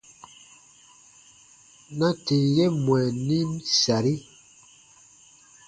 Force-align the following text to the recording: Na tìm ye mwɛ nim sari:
Na 1.97 2.07
tìm 2.25 2.43
ye 2.55 2.65
mwɛ 2.83 2.99
nim 3.27 3.49
sari: 3.81 4.15